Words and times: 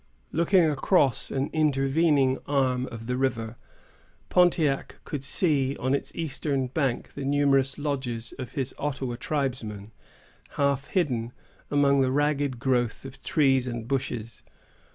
Looking 0.31 0.65
across 0.67 1.29
an 1.29 1.51
intervening 1.53 2.39
arm 2.47 2.87
of 2.87 3.05
the 3.05 3.17
river, 3.17 3.55
Pontiac 4.29 4.95
could 5.05 5.23
see 5.23 5.77
on 5.77 5.93
its 5.93 6.11
eastern 6.15 6.65
bank 6.65 7.13
the 7.13 7.23
numerous 7.23 7.77
lodges 7.77 8.33
of 8.39 8.53
his 8.53 8.73
Ottawa 8.79 9.15
tribesmen, 9.19 9.91
half 10.57 10.87
hidden 10.87 11.33
among 11.69 12.01
the 12.01 12.09
ragged 12.09 12.57
growth 12.57 13.05
of 13.05 13.21
trees 13.21 13.67
and 13.67 13.87
bushes. 13.87 14.41